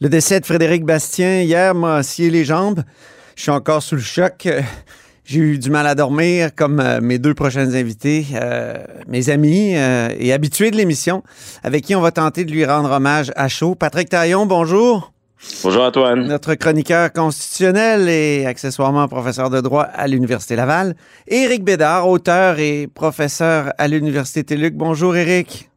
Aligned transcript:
Le 0.00 0.08
décès 0.08 0.38
de 0.38 0.46
Frédéric 0.46 0.84
Bastien 0.84 1.40
hier 1.40 1.74
m'a 1.74 2.04
scié 2.04 2.30
les 2.30 2.44
jambes. 2.44 2.84
Je 3.34 3.42
suis 3.42 3.50
encore 3.50 3.82
sous 3.82 3.96
le 3.96 4.00
choc. 4.00 4.48
J'ai 5.24 5.40
eu 5.40 5.58
du 5.58 5.70
mal 5.70 5.88
à 5.88 5.96
dormir, 5.96 6.54
comme 6.54 6.78
euh, 6.78 7.00
mes 7.02 7.18
deux 7.18 7.34
prochaines 7.34 7.74
invités, 7.74 8.24
euh, 8.34 8.76
mes 9.08 9.28
amis 9.28 9.76
euh, 9.76 10.08
et 10.16 10.32
habitués 10.32 10.70
de 10.70 10.76
l'émission, 10.76 11.24
avec 11.64 11.84
qui 11.84 11.96
on 11.96 12.00
va 12.00 12.12
tenter 12.12 12.44
de 12.44 12.52
lui 12.52 12.64
rendre 12.64 12.92
hommage 12.92 13.32
à 13.34 13.48
chaud. 13.48 13.74
Patrick 13.74 14.08
Taillon, 14.08 14.46
bonjour. 14.46 15.12
Bonjour 15.64 15.82
Antoine. 15.82 16.28
Notre 16.28 16.54
chroniqueur 16.54 17.12
constitutionnel 17.12 18.08
et 18.08 18.46
accessoirement 18.46 19.08
professeur 19.08 19.50
de 19.50 19.60
droit 19.60 19.82
à 19.82 20.06
l'Université 20.06 20.54
Laval. 20.54 20.94
Éric 21.26 21.64
Bédard, 21.64 22.08
auteur 22.08 22.60
et 22.60 22.86
professeur 22.86 23.72
à 23.78 23.88
l'Université 23.88 24.44
TELUC. 24.44 24.76
Bonjour 24.76 25.16
Éric. 25.16 25.68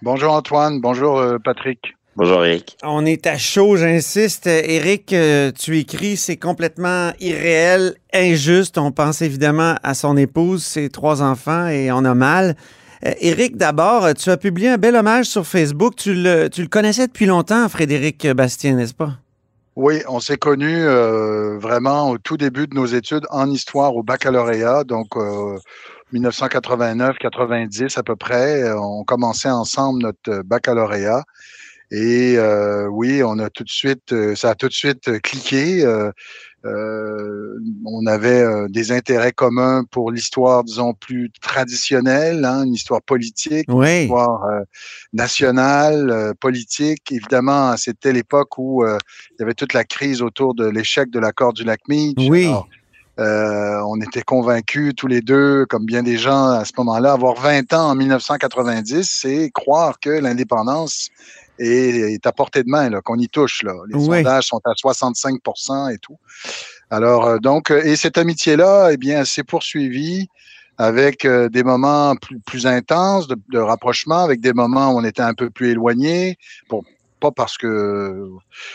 Bonjour 0.00 0.32
Antoine, 0.32 0.80
bonjour 0.80 1.22
Patrick. 1.44 1.95
Bonjour 2.16 2.46
Eric. 2.46 2.78
On 2.82 3.04
est 3.04 3.26
à 3.26 3.36
chaud, 3.36 3.76
j'insiste. 3.76 4.46
Eric, 4.46 5.12
euh, 5.12 5.52
tu 5.52 5.76
écris, 5.78 6.16
c'est 6.16 6.38
complètement 6.38 7.12
irréel, 7.20 7.94
injuste. 8.14 8.78
On 8.78 8.90
pense 8.90 9.20
évidemment 9.20 9.74
à 9.82 9.92
son 9.92 10.16
épouse, 10.16 10.64
ses 10.64 10.88
trois 10.88 11.20
enfants 11.20 11.66
et 11.68 11.92
on 11.92 12.06
a 12.06 12.14
mal. 12.14 12.56
Eric, 13.02 13.52
euh, 13.52 13.58
d'abord, 13.58 14.14
tu 14.14 14.30
as 14.30 14.38
publié 14.38 14.70
un 14.70 14.78
bel 14.78 14.96
hommage 14.96 15.26
sur 15.26 15.46
Facebook. 15.46 15.96
Tu 15.96 16.14
le, 16.14 16.48
tu 16.48 16.62
le 16.62 16.68
connaissais 16.68 17.06
depuis 17.06 17.26
longtemps, 17.26 17.68
Frédéric 17.68 18.26
Bastien, 18.28 18.76
n'est-ce 18.76 18.94
pas? 18.94 19.18
Oui, 19.76 20.00
on 20.08 20.18
s'est 20.18 20.38
connus 20.38 20.86
euh, 20.86 21.58
vraiment 21.58 22.08
au 22.08 22.16
tout 22.16 22.38
début 22.38 22.66
de 22.66 22.74
nos 22.74 22.86
études 22.86 23.26
en 23.28 23.50
histoire 23.50 23.94
au 23.94 24.02
baccalauréat, 24.02 24.84
donc 24.84 25.08
1989-90 26.14 27.98
à 27.98 28.02
peu 28.02 28.16
près. 28.16 28.72
On 28.72 29.04
commençait 29.04 29.50
ensemble 29.50 30.00
notre 30.00 30.40
baccalauréat. 30.44 31.22
Et 31.90 32.34
euh, 32.36 32.88
oui, 32.88 33.22
on 33.22 33.38
a 33.38 33.48
tout 33.48 33.62
de 33.62 33.70
suite, 33.70 34.12
euh, 34.12 34.34
ça 34.34 34.50
a 34.50 34.54
tout 34.54 34.68
de 34.68 34.72
suite 34.72 35.08
euh, 35.08 35.18
cliqué. 35.20 35.84
Euh, 35.84 36.10
on 37.84 38.06
avait 38.06 38.44
des 38.68 38.90
intérêts 38.90 39.30
communs 39.30 39.84
pour 39.92 40.10
l'histoire, 40.10 40.64
disons, 40.64 40.94
plus 40.94 41.30
traditionnelle, 41.40 42.44
hein, 42.44 42.64
une 42.64 42.74
histoire 42.74 43.00
politique, 43.02 43.68
une 43.68 43.84
histoire 43.84 44.40
nationale, 45.12 46.34
politique. 46.40 47.12
Évidemment, 47.12 47.76
c'était 47.76 48.12
l'époque 48.12 48.58
où 48.58 48.84
il 48.84 49.36
y 49.38 49.42
avait 49.44 49.54
toute 49.54 49.74
la 49.74 49.84
crise 49.84 50.22
autour 50.22 50.56
de 50.56 50.66
l'échec 50.66 51.08
de 51.10 51.20
l'accord 51.20 51.52
du 51.52 51.62
lac 51.62 51.78
Meach. 51.86 52.16
Oui. 52.28 52.50
Euh, 53.18 53.80
on 53.86 53.98
était 54.00 54.22
convaincus 54.22 54.92
tous 54.94 55.06
les 55.06 55.22
deux, 55.22 55.64
comme 55.66 55.86
bien 55.86 56.02
des 56.02 56.18
gens 56.18 56.48
à 56.48 56.64
ce 56.66 56.72
moment-là, 56.76 57.12
avoir 57.12 57.34
20 57.40 57.72
ans 57.72 57.90
en 57.90 57.94
1990, 57.94 59.10
c'est 59.10 59.50
croire 59.54 59.98
que 60.00 60.10
l'indépendance 60.10 61.08
est, 61.58 62.26
à 62.26 62.32
portée 62.32 62.62
de 62.62 62.68
main, 62.68 62.90
qu'on 63.02 63.18
y 63.18 63.28
touche. 63.28 63.62
Là. 63.62 63.74
Les 63.88 63.98
sondages 63.98 64.46
sont 64.46 64.60
à 64.64 64.72
65% 64.72 65.94
et 65.94 65.98
tout. 65.98 66.18
Alors, 66.90 67.26
euh, 67.26 67.38
donc, 67.38 67.70
euh, 67.70 67.82
et 67.84 67.96
cette 67.96 68.18
amitié-là, 68.18 68.90
eh 68.92 68.96
bien, 68.96 69.24
s'est 69.24 69.42
poursuivie 69.42 70.28
avec 70.78 71.24
euh, 71.24 71.48
des 71.48 71.64
moments 71.64 72.14
plus, 72.16 72.38
plus 72.40 72.66
intenses 72.66 73.26
de, 73.26 73.36
de, 73.50 73.58
rapprochement, 73.58 74.22
avec 74.22 74.40
des 74.40 74.52
moments 74.52 74.92
où 74.92 74.98
on 74.98 75.04
était 75.04 75.22
un 75.22 75.34
peu 75.34 75.50
plus 75.50 75.70
éloignés, 75.70 76.36
pour, 76.68 76.84
pas 77.18 77.32
parce 77.32 77.56
que 77.56 78.28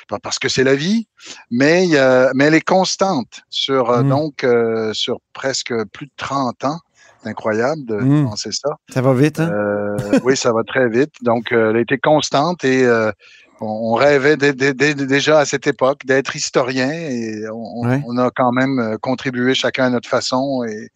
pas 0.09 0.17
parce 0.17 0.39
que 0.39 0.49
c'est 0.49 0.63
la 0.63 0.73
vie, 0.73 1.07
mais 1.51 1.89
mais 2.33 2.45
elle 2.45 2.55
est 2.55 2.65
constante 2.65 3.43
sur 3.51 3.91
mmh. 3.91 4.09
donc 4.09 4.45
sur 4.93 5.19
presque 5.31 5.71
plus 5.93 6.07
de 6.07 6.11
30 6.17 6.65
ans 6.65 6.79
incroyable 7.25 7.85
de 7.85 7.95
mmh. 7.95 8.25
penser 8.25 8.49
ça. 8.51 8.69
Ça 8.89 9.01
va 9.01 9.13
vite, 9.13 9.39
hein? 9.39 9.51
Euh, 9.51 10.19
oui, 10.23 10.35
ça 10.35 10.51
va 10.53 10.63
très 10.63 10.89
vite. 10.89 11.13
Donc, 11.21 11.51
euh, 11.51 11.71
elle 11.71 11.77
a 11.77 11.81
été 11.81 11.97
constante 11.97 12.63
et 12.63 12.83
euh, 12.83 13.11
on, 13.59 13.93
rêvait 13.93 14.37
déjà 14.37 15.39
à 15.39 15.45
cette 15.45 15.67
époque 15.67 16.05
d'être 16.05 16.35
historien 16.35 16.91
et 16.91 17.43
on, 17.53 18.17
a 18.17 18.31
quand 18.35 18.51
même 18.51 18.97
contribué 19.01 19.53
chacun 19.53 19.85
à 19.85 19.89
notre 19.89 20.09
façon 20.09 20.63
et, 20.63 20.87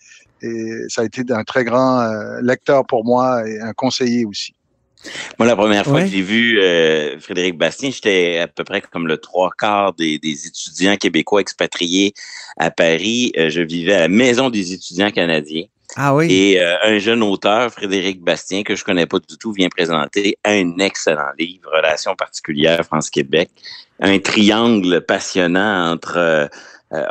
ça 0.89 1.01
a 1.01 1.05
été 1.05 1.23
un 1.29 1.43
très 1.43 1.63
grand 1.63 2.07
lecteur 2.41 2.85
pour 2.85 3.03
moi 3.03 3.49
et 3.49 3.59
un 3.61 3.73
conseiller 3.73 4.25
aussi. 4.25 4.53
Moi, 5.39 5.47
la 5.47 5.55
première 5.55 5.85
fois 5.85 6.01
que 6.01 6.07
j'ai 6.07 6.21
vu 6.21 6.59
Frédéric 7.19 7.57
Bastien, 7.57 7.89
j'étais 7.89 8.37
à 8.37 8.47
peu 8.47 8.63
près 8.63 8.81
comme 8.81 9.07
le 9.07 9.17
trois 9.17 9.49
quarts 9.57 9.93
des, 9.93 10.19
des 10.19 10.45
étudiants 10.45 10.97
québécois 10.97 11.41
expatriés 11.41 12.13
à 12.57 12.69
Paris. 12.69 13.31
je 13.35 13.61
vivais 13.61 13.95
à 13.95 14.01
la 14.01 14.07
Maison 14.07 14.51
des 14.51 14.73
étudiants 14.73 15.09
canadiens. 15.09 15.65
Ah 15.95 16.13
oui. 16.13 16.27
Et 16.29 16.61
euh, 16.61 16.75
un 16.83 16.99
jeune 16.99 17.23
auteur, 17.23 17.71
Frédéric 17.71 18.21
Bastien, 18.21 18.63
que 18.63 18.75
je 18.75 18.83
connais 18.83 19.05
pas 19.05 19.19
du 19.19 19.37
tout, 19.37 19.53
vient 19.53 19.69
présenter 19.69 20.37
un 20.43 20.77
excellent 20.79 21.31
livre, 21.39 21.69
Relations 21.73 22.15
particulières 22.15 22.83
France-Québec, 22.83 23.49
un 24.01 24.19
triangle 24.19 25.01
passionnant 25.01 25.91
entre 25.91 26.17
euh, 26.17 26.47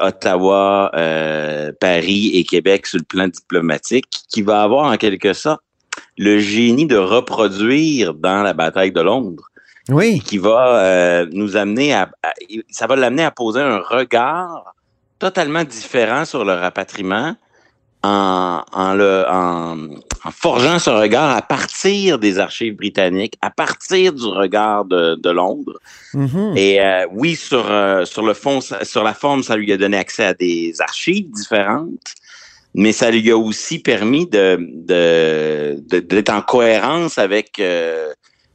Ottawa, 0.01 0.91
euh, 0.95 1.73
Paris 1.81 2.33
et 2.35 2.45
Québec 2.45 2.87
sur 2.87 2.99
le 2.99 3.05
plan 3.05 3.27
diplomatique, 3.27 4.23
qui 4.29 4.43
va 4.43 4.63
avoir 4.63 4.93
en 4.93 4.97
quelque 4.99 5.33
sorte 5.33 5.63
le 6.19 6.39
génie 6.39 6.87
de 6.87 6.97
reproduire 6.97 8.13
dans 8.13 8.43
la 8.43 8.53
bataille 8.53 8.93
de 8.93 9.01
Londres. 9.01 9.49
Oui. 9.89 10.21
Qui 10.21 10.39
va 10.39 11.27
nous 11.33 11.57
amener 11.57 11.93
à 11.93 12.11
ça 12.71 12.87
va 12.87 12.97
l'amener 12.97 13.23
à 13.25 13.31
poser 13.31 13.61
un 13.61 13.81
regard 13.81 14.75
totalement 15.19 15.63
différent 15.63 16.25
sur 16.25 16.45
le 16.45 16.55
rapatriement 16.55 17.37
en, 18.05 18.95
le, 18.95 19.25
en, 19.31 19.77
forgeant 20.31 20.79
ce 20.79 20.91
regard 20.91 21.35
à 21.35 21.43
partir 21.43 22.19
des 22.19 22.39
archives 22.39 22.77
britanniques, 22.77 23.37
à 23.41 23.51
partir 23.51 24.13
du 24.13 24.27
regard 24.27 24.85
de, 24.85 25.15
de 25.15 25.31
Londres. 25.31 25.79
Mm-hmm. 26.13 26.57
Et 26.57 26.81
euh, 26.81 27.07
oui, 27.13 27.35
sur, 27.35 27.71
euh, 27.71 28.05
sur 28.05 28.23
le 28.23 28.35
fond, 28.35 28.61
sur 28.61 29.03
la 29.03 29.15
forme, 29.15 29.43
ça 29.43 29.57
lui 29.57 29.73
a 29.73 29.77
donné 29.77 29.97
accès 29.97 30.25
à 30.25 30.35
des 30.35 30.75
archives 30.81 31.31
différentes, 31.31 32.15
mais 32.75 32.93
ça 32.93 33.11
lui 33.11 33.31
a 33.31 33.39
aussi 33.39 33.79
permis 33.79 34.27
de, 34.27 34.59
d'être 35.89 36.31
en 36.31 36.43
cohérence 36.43 37.19
avec 37.19 37.59
euh, 37.59 38.13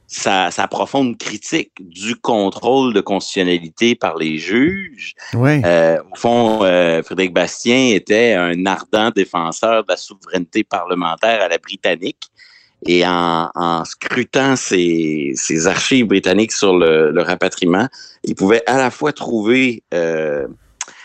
sa, 0.09 0.67
profonde 0.67 1.17
critique 1.17 1.71
du 1.79 2.15
contrôle 2.15 2.93
de 2.93 3.01
constitutionnalité 3.01 3.95
par 3.95 4.17
les 4.17 4.37
juges. 4.37 5.13
Euh, 5.35 5.97
au 6.11 6.15
fond, 6.15 6.63
euh, 6.63 7.03
Frédéric 7.03 7.33
Bastien 7.33 7.93
était 7.93 8.33
un 8.33 8.65
ardent 8.65 9.11
défenseur 9.11 9.83
de 9.83 9.91
la 9.91 9.97
souveraineté 9.97 10.63
parlementaire 10.63 11.41
à 11.41 11.47
la 11.47 11.57
britannique. 11.59 12.23
Et 12.87 13.03
en, 13.05 13.83
scrutant 13.85 14.55
ces, 14.55 15.35
archives 15.67 16.07
britanniques 16.07 16.53
sur 16.53 16.77
le, 16.77 17.21
rapatriement, 17.21 17.87
il 18.23 18.35
pouvait 18.35 18.63
à 18.67 18.77
la 18.77 18.89
fois 18.89 19.11
trouver, 19.11 19.83
euh, 19.93 20.47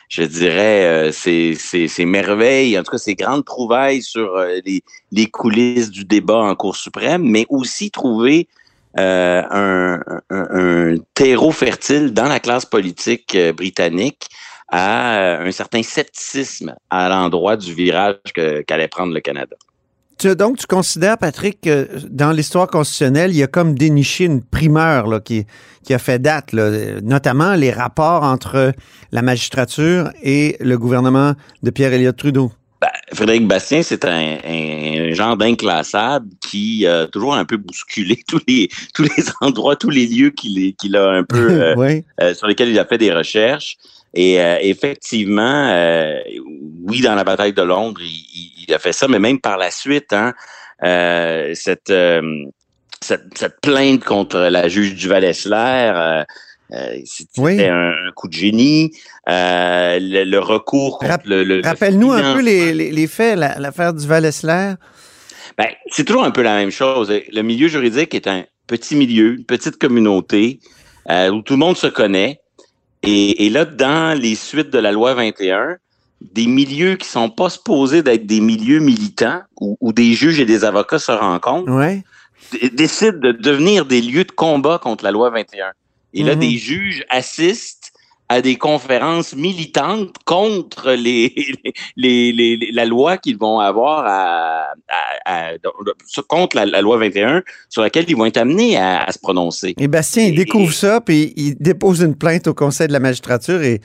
je 0.08 0.22
dirais, 0.22 1.10
ces, 1.12 2.04
merveilles, 2.06 2.78
en 2.78 2.84
tout 2.84 2.92
cas 2.92 2.98
ces 2.98 3.16
grandes 3.16 3.44
trouvailles 3.44 4.02
sur 4.02 4.38
les, 4.64 4.82
les 5.10 5.26
coulisses 5.26 5.90
du 5.90 6.04
débat 6.04 6.38
en 6.38 6.54
Cour 6.54 6.76
suprême, 6.76 7.24
mais 7.24 7.44
aussi 7.48 7.90
trouver 7.90 8.48
euh, 8.98 9.42
un, 10.30 10.96
terreau 11.14 11.50
fertile 11.50 12.12
dans 12.12 12.28
la 12.28 12.38
classe 12.38 12.64
politique 12.64 13.34
euh, 13.34 13.52
britannique 13.52 14.28
à 14.68 15.16
euh, 15.16 15.48
un 15.48 15.50
certain 15.50 15.82
scepticisme 15.82 16.74
à 16.90 17.08
l'endroit 17.08 17.56
du 17.56 17.74
virage 17.74 18.16
qu'allait 18.66 18.88
prendre 18.88 19.12
le 19.12 19.20
Canada. 19.20 19.56
donc, 20.36 20.58
tu 20.58 20.66
considères, 20.66 21.18
Patrick, 21.18 21.62
que 21.62 21.88
dans 22.08 22.30
l'histoire 22.30 22.68
constitutionnelle, 22.68 23.32
il 23.32 23.38
y 23.38 23.42
a 23.42 23.48
comme 23.48 23.76
déniché 23.76 24.26
une 24.26 24.42
primeur 24.42 25.22
qui, 25.24 25.44
a 25.90 25.98
fait 25.98 26.20
date, 26.20 26.52
notamment 26.52 27.54
les 27.54 27.72
rapports 27.72 28.22
entre 28.22 28.72
la 29.10 29.22
magistrature 29.22 30.10
et 30.22 30.56
le 30.60 30.78
gouvernement 30.78 31.32
de 31.64 31.70
Pierre 31.70 31.92
Elliott 31.92 32.16
Trudeau. 32.16 32.52
Ben, 32.80 32.90
Frédéric 33.12 33.46
Bastien, 33.46 33.82
c'est 33.82 34.04
un, 34.04 35.12
genre 35.12 35.36
d'inclassable 35.36 36.28
qui 36.40 36.86
a 36.86 37.06
toujours 37.06 37.34
un 37.34 37.44
peu 37.44 37.56
bousculé 37.56 38.22
tous 38.28 38.40
les 38.48 38.68
tous 38.94 39.04
les 39.04 39.24
endroits, 39.40 39.76
tous 39.76 39.90
les 39.90 40.06
lieux 40.06 40.30
qu'il 40.30 40.96
a 40.96 41.10
un 41.10 41.24
peu 41.24 41.50
euh, 41.62 42.00
euh, 42.20 42.34
sur 42.34 42.46
lesquels 42.46 42.68
il 42.68 42.78
a 42.78 42.84
fait 42.84 42.98
des 42.98 43.12
recherches. 43.12 43.76
Et 44.12 44.40
euh, 44.40 44.58
effectivement, 44.60 45.74
oui, 46.84 47.00
dans 47.00 47.14
la 47.14 47.24
bataille 47.24 47.52
de 47.52 47.62
Londres, 47.62 48.00
il, 48.00 48.72
a 48.72 48.78
fait 48.78 48.92
ça, 48.92 49.08
mais 49.08 49.18
même 49.18 49.40
par 49.40 49.58
la 49.58 49.70
suite, 49.70 50.12
hein, 50.12 50.32
cette, 51.54 51.92
cette, 53.00 53.60
plainte 53.60 54.04
contre 54.04 54.38
la 54.38 54.68
juge 54.68 54.94
du 54.94 55.08
Val-Esler, 55.08 56.24
euh, 56.74 56.98
c'était 57.04 57.68
un, 57.68 57.94
coup 58.14 58.28
de 58.28 58.32
génie. 58.32 58.92
Euh, 59.28 59.98
le, 60.00 60.38
recours 60.38 60.98
contre 60.98 61.22
le, 61.26 61.60
Rappelle-nous 61.62 62.12
un 62.12 62.34
peu 62.34 62.40
les, 62.40 63.06
faits, 63.06 63.38
l'affaire 63.38 63.94
du 63.94 64.06
val 64.06 64.30
ben, 65.56 65.68
c'est 65.90 66.04
toujours 66.04 66.24
un 66.24 66.32
peu 66.32 66.42
la 66.42 66.56
même 66.56 66.70
chose. 66.70 67.12
Le 67.32 67.42
milieu 67.42 67.68
juridique 67.68 68.14
est 68.14 68.26
un 68.26 68.44
petit 68.66 68.96
milieu, 68.96 69.34
une 69.34 69.44
petite 69.44 69.78
communauté 69.78 70.58
euh, 71.10 71.30
où 71.30 71.42
tout 71.42 71.52
le 71.52 71.58
monde 71.58 71.76
se 71.76 71.86
connaît. 71.86 72.40
Et, 73.06 73.50
là, 73.50 73.66
dans 73.66 74.18
les 74.18 74.34
suites 74.34 74.70
de 74.70 74.78
la 74.78 74.90
loi 74.90 75.12
21, 75.12 75.76
des 76.22 76.46
milieux 76.46 76.96
qui 76.96 77.06
sont 77.06 77.28
pas 77.28 77.50
supposés 77.50 78.02
d'être 78.02 78.24
des 78.24 78.40
milieux 78.40 78.78
militants 78.78 79.42
où, 79.60 79.92
des 79.92 80.14
juges 80.14 80.40
et 80.40 80.46
des 80.46 80.64
avocats 80.64 80.98
se 80.98 81.12
rencontrent, 81.12 81.70
décident 82.72 83.18
de 83.18 83.32
devenir 83.32 83.84
des 83.84 84.00
lieux 84.00 84.24
de 84.24 84.32
combat 84.32 84.78
contre 84.78 85.04
la 85.04 85.10
loi 85.10 85.28
21. 85.28 85.72
Et 86.14 86.22
là, 86.22 86.34
Mhm. 86.34 86.40
des 86.40 86.56
juges 86.56 87.04
assistent 87.10 87.90
à 88.30 88.40
des 88.40 88.56
conférences 88.56 89.34
militantes 89.36 90.14
contre 90.24 90.92
les, 90.92 91.34
les, 91.96 92.32
les- 92.32 92.56
les- 92.56 92.70
la 92.72 92.86
loi 92.86 93.18
qu'ils 93.18 93.36
vont 93.36 93.58
avoir 93.60 94.04
à, 94.06 94.72
à- 95.26 95.50
à- 95.50 95.52
contre 96.26 96.56
la, 96.56 96.64
la 96.64 96.80
loi 96.80 96.96
21 96.96 97.42
sur 97.68 97.82
laquelle 97.82 98.06
ils 98.08 98.16
vont 98.16 98.24
être 98.24 98.38
amenés 98.38 98.78
à, 98.78 99.02
à 99.04 99.12
se 99.12 99.18
prononcer. 99.18 99.74
Et 99.78 99.88
Bastien, 99.88 100.24
il 100.24 100.36
découvre 100.36 100.70
et- 100.70 100.74
ça, 100.74 101.00
puis 101.02 101.34
il 101.36 101.56
dépose 101.56 102.00
une 102.00 102.14
plainte 102.16 102.46
au 102.46 102.54
Conseil 102.54 102.88
de 102.88 102.92
la 102.94 103.00
magistrature 103.00 103.60
et, 103.62 103.82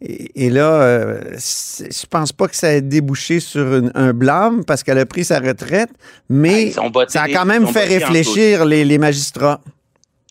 et, 0.00 0.46
et 0.46 0.50
là, 0.50 0.72
euh, 0.82 1.20
je 1.36 2.06
pense 2.08 2.32
pas 2.32 2.48
que 2.48 2.56
ça 2.56 2.72
ait 2.72 2.80
débouché 2.80 3.40
sur 3.40 3.74
une- 3.74 3.92
un 3.94 4.14
blâme 4.14 4.64
parce 4.64 4.82
qu'elle 4.82 4.98
a 4.98 5.06
pris 5.06 5.24
sa 5.24 5.38
retraite, 5.38 5.90
mais 6.30 6.72
botté- 6.90 7.12
ça 7.12 7.22
a 7.24 7.28
quand 7.28 7.44
même 7.44 7.66
fait 7.66 7.84
réfléchir 7.84 8.64
les, 8.64 8.84
les 8.86 8.98
magistrats. 8.98 9.60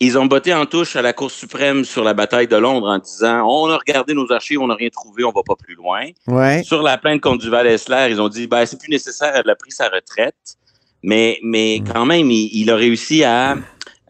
Ils 0.04 0.18
ont 0.18 0.26
botté 0.26 0.52
en 0.52 0.66
touche 0.66 0.96
à 0.96 1.02
la 1.02 1.12
Cour 1.12 1.30
suprême 1.30 1.84
sur 1.84 2.02
la 2.02 2.12
bataille 2.12 2.48
de 2.48 2.56
Londres 2.56 2.88
en 2.88 2.98
disant 2.98 3.46
on 3.48 3.70
a 3.70 3.76
regardé 3.78 4.14
nos 4.14 4.32
archives, 4.32 4.60
on 4.60 4.66
n'a 4.66 4.74
rien 4.74 4.88
trouvé, 4.90 5.22
on 5.22 5.30
va 5.30 5.44
pas 5.44 5.54
plus 5.54 5.76
loin. 5.76 6.06
Ouais. 6.26 6.64
Sur 6.64 6.82
la 6.82 6.98
plainte 6.98 7.20
contre 7.20 7.44
Duval-Essler, 7.44 8.08
ils 8.10 8.20
ont 8.20 8.28
dit 8.28 8.48
ben 8.48 8.66
c'est 8.66 8.80
plus 8.80 8.90
nécessaire, 8.90 9.32
elle 9.32 9.48
a 9.48 9.54
pris 9.54 9.70
sa 9.70 9.88
retraite. 9.88 10.56
Mais, 11.04 11.38
mais 11.44 11.78
Mm. 11.80 11.92
quand 11.92 12.04
même, 12.06 12.28
il, 12.32 12.50
il 12.52 12.68
a 12.70 12.74
réussi 12.76 13.22
à 13.22 13.56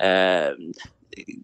euh, 0.01 0.55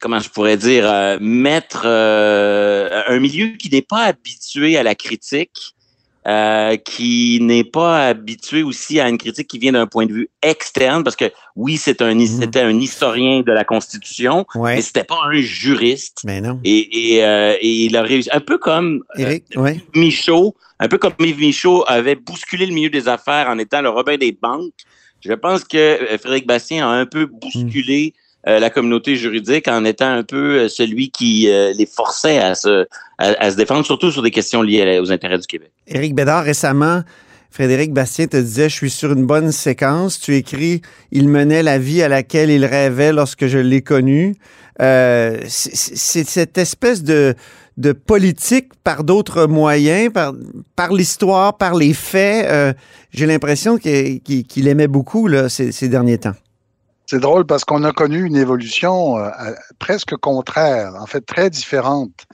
comment 0.01 0.19
je 0.19 0.31
pourrais 0.31 0.57
dire 0.57 0.89
euh, 0.91 1.19
mettre 1.21 1.83
euh, 1.85 3.03
un 3.07 3.19
milieu 3.19 3.49
qui 3.59 3.69
n'est 3.71 3.83
pas 3.83 4.05
habitué 4.05 4.79
à 4.79 4.83
la 4.83 4.95
critique. 4.95 5.75
Euh, 6.29 6.77
qui 6.77 7.39
n'est 7.41 7.65
pas 7.65 8.09
habitué 8.09 8.63
aussi 8.63 9.01
à 9.01 9.09
une 9.09 9.17
critique 9.17 9.49
qui 9.49 9.59
vient 9.59 9.73
d'un 9.73 9.87
point 9.87 10.05
de 10.05 10.13
vue 10.13 10.29
externe, 10.43 11.03
parce 11.03 11.17
que 11.17 11.31
oui, 11.57 11.79
c'est 11.79 12.03
un, 12.03 12.15
Mhm. 12.15 12.27
c'était 12.27 12.61
un 12.61 12.79
historien 12.79 13.41
de 13.41 13.51
la 13.53 13.65
Constitution, 13.65 14.45
Ouais. 14.55 14.75
mais 14.77 14.83
c'était 14.83 15.05
pas 15.05 15.19
un 15.25 15.41
juriste. 15.41 16.21
Mais 16.25 16.41
non. 16.43 16.61
Et, 16.65 17.15
et, 17.15 17.25
euh, 17.25 17.55
et 17.61 17.85
il 17.87 17.97
a 17.97 18.03
réussi, 18.03 18.29
un 18.33 18.41
peu 18.41 18.59
comme 18.59 19.05
euh, 19.19 19.39
ouais. 19.57 19.81
Michaud, 19.95 20.55
un 20.79 20.89
peu 20.89 20.99
comme 20.99 21.15
Yves 21.19 21.39
Michaud 21.41 21.85
avait 21.87 22.15
bousculé 22.17 22.67
le 22.67 22.75
milieu 22.75 22.91
des 22.91 23.09
affaires 23.09 23.49
en 23.49 23.59
étant 23.59 23.81
le 23.81 23.89
Robin 23.89 24.17
des 24.19 24.33
banques. 24.33 24.73
Je 25.21 25.33
pense 25.33 25.65
que 25.65 25.99
Frédéric 26.21 26.47
Bastien 26.47 26.87
a 26.89 26.93
un 26.93 27.07
peu 27.07 27.27
bousculé 27.27 28.13
euh, 28.47 28.61
la 28.61 28.71
communauté 28.71 29.17
juridique 29.17 29.67
en 29.69 29.85
étant 29.85 30.11
un 30.11 30.23
peu 30.23 30.61
euh, 30.61 30.69
celui 30.69 31.11
qui 31.11 31.51
euh, 31.51 31.73
les 31.73 31.87
forçait 31.87 32.39
à 32.39 32.55
se, 32.55 32.87
à, 33.19 33.51
se 33.51 33.57
défendre, 33.57 33.85
surtout 33.85 34.11
sur 34.13 34.23
des 34.23 34.31
questions 34.31 34.63
liées 34.63 35.01
aux 35.01 35.11
intérêts 35.11 35.39
du 35.39 35.47
Québec. 35.47 35.71
Éric 35.89 36.15
Bédard, 36.15 36.45
récemment, 36.45 37.03
Frédéric 37.51 37.93
Bastien 37.93 38.27
te 38.27 38.37
disait 38.37 38.69
Je 38.69 38.75
suis 38.75 38.91
sur 38.91 39.13
une 39.13 39.27
bonne 39.27 39.51
séquence. 39.53 40.21
Tu 40.21 40.37
écris 40.37 40.83
Il 41.11 41.29
menait 41.29 41.63
la 41.63 41.79
vie 41.79 42.03
à 42.03 42.09
laquelle 42.09 42.51
il 42.51 42.65
rêvait 42.65 43.13
lorsque 43.13 43.47
je 43.47 43.59
l'ai 43.59 43.83
connu. 43.83 44.37
Euh, 44.81 45.39
c'est 45.49 46.29
cette 46.29 46.57
espèce 46.59 47.03
de, 47.03 47.35
de 47.77 47.93
politique 47.93 48.69
par 48.85 49.03
d'autres 49.03 49.47
moyens, 49.47 50.13
par, 50.13 50.33
par 50.77 50.93
l'histoire, 50.93 51.57
par 51.57 51.75
les 51.75 51.95
faits. 51.95 52.47
euh, 52.49 52.73
J'ai 53.11 53.27
l'impression 53.27 53.79
qu'il 53.79 54.69
aimait 54.69 54.87
beaucoup 54.87 55.27
là, 55.27 55.49
ces, 55.49 55.73
ces 55.73 55.89
derniers 55.89 56.19
temps. 56.19 56.35
C'est 57.11 57.21
drôle 57.21 57.47
parce 57.47 57.65
qu'on 57.65 57.85
a 57.85 57.93
connu 57.93 58.23
une 58.27 58.37
évolution 58.37 59.17
euh, 59.17 59.31
presque 59.79 60.15
contraire, 60.17 60.93
en 61.01 61.07
fait 61.07 61.23
très 61.23 61.49
différente. 61.49 62.27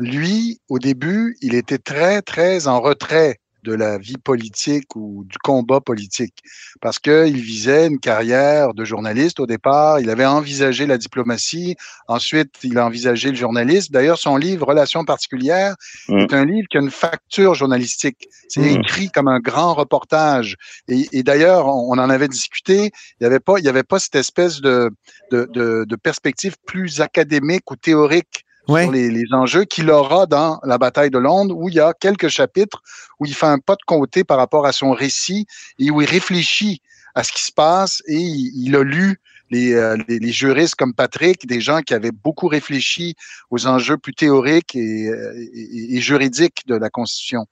Lui, 0.00 0.60
au 0.68 0.80
début, 0.80 1.36
il 1.42 1.54
était 1.54 1.78
très, 1.78 2.22
très 2.22 2.66
en 2.66 2.80
retrait 2.80 3.38
de 3.66 3.72
la 3.74 3.98
vie 3.98 4.16
politique 4.30 4.94
ou 4.94 5.24
du 5.26 5.38
combat 5.38 5.80
politique 5.80 6.36
parce 6.80 6.98
qu'il 6.98 7.38
visait 7.40 7.86
une 7.88 7.98
carrière 7.98 8.72
de 8.74 8.84
journaliste 8.84 9.40
au 9.40 9.46
départ. 9.46 9.98
Il 10.00 10.08
avait 10.08 10.24
envisagé 10.24 10.86
la 10.86 10.98
diplomatie. 10.98 11.74
Ensuite, 12.06 12.52
il 12.62 12.78
a 12.78 12.86
envisagé 12.86 13.30
le 13.30 13.36
journalisme. 13.36 13.92
D'ailleurs, 13.92 14.18
son 14.18 14.36
livre 14.36 14.66
Relations 14.68 15.04
particulières 15.04 15.74
Mm. 16.08 16.18
est 16.20 16.32
un 16.34 16.44
livre 16.44 16.68
qui 16.70 16.76
a 16.78 16.80
une 16.80 16.90
facture 16.90 17.54
journalistique. 17.54 18.28
C'est 18.48 18.60
Mm. 18.60 18.76
écrit 18.80 19.08
comme 19.10 19.28
un 19.28 19.40
grand 19.40 19.74
reportage. 19.74 20.56
Et, 20.88 21.08
et 21.18 21.22
d'ailleurs, 21.22 21.66
on, 21.66 21.92
on 21.92 21.98
en 21.98 22.10
avait 22.10 22.28
discuté. 22.28 22.90
Il 23.14 23.16
n'y 23.22 23.26
avait 23.26 23.40
pas, 23.40 23.58
il 23.58 23.64
y 23.64 23.68
avait 23.68 23.82
pas 23.92 23.98
cette 23.98 24.14
espèce 24.16 24.60
de, 24.60 24.90
de, 25.32 25.48
de, 25.52 25.84
de 25.92 25.96
perspective 25.96 26.54
plus 26.66 27.00
académique 27.00 27.68
ou 27.70 27.76
théorique 27.76 28.44
Ouais. 28.68 28.82
sur 28.84 28.92
les, 28.92 29.10
les 29.10 29.32
enjeux 29.32 29.64
qu'il 29.64 29.90
aura 29.90 30.26
dans 30.26 30.58
la 30.64 30.78
bataille 30.78 31.10
de 31.10 31.18
Londres, 31.18 31.54
où 31.56 31.68
il 31.68 31.76
y 31.76 31.80
a 31.80 31.92
quelques 31.92 32.28
chapitres 32.28 32.82
où 33.20 33.26
il 33.26 33.34
fait 33.34 33.46
un 33.46 33.58
pas 33.58 33.76
de 33.76 33.84
côté 33.86 34.24
par 34.24 34.38
rapport 34.38 34.66
à 34.66 34.72
son 34.72 34.92
récit 34.92 35.46
et 35.78 35.90
où 35.90 36.02
il 36.02 36.08
réfléchit 36.08 36.82
à 37.14 37.24
ce 37.24 37.32
qui 37.32 37.44
se 37.44 37.52
passe 37.52 38.02
et 38.06 38.16
il, 38.16 38.52
il 38.66 38.76
a 38.76 38.82
lu 38.82 39.20
les, 39.50 39.74
euh, 39.74 39.96
les, 40.08 40.18
les 40.18 40.32
juristes 40.32 40.74
comme 40.74 40.94
Patrick, 40.94 41.46
des 41.46 41.60
gens 41.60 41.80
qui 41.80 41.94
avaient 41.94 42.12
beaucoup 42.12 42.48
réfléchi 42.48 43.14
aux 43.50 43.66
enjeux 43.66 43.96
plus 43.96 44.14
théoriques 44.14 44.74
et, 44.74 45.08
euh, 45.08 45.32
et, 45.54 45.96
et 45.96 46.00
juridiques 46.00 46.62
de 46.66 46.74
la 46.74 46.90
Constitution. 46.90 47.46